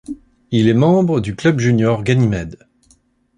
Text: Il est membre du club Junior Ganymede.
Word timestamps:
Il 0.49 0.67
est 0.67 0.73
membre 0.73 1.19
du 1.19 1.35
club 1.35 1.59
Junior 1.59 2.01
Ganymede. 2.01 2.57